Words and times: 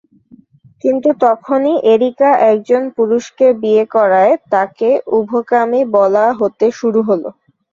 কিন্তু 0.83 1.09
তখনই 1.25 1.75
এরিকা 1.93 2.29
একজন 2.51 2.83
পুরুষকে 2.97 3.47
বিয়ে 3.61 3.83
করাই 3.95 4.31
তাকে 4.51 4.89
উভকামী 5.17 5.81
বলা 5.95 6.25
হতে 6.39 6.65
শুরু 6.79 6.99
হলো। 7.09 7.29